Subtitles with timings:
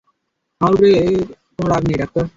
[0.61, 2.25] আপনার উপরে আমার রাগ নেই, ডাক্তার।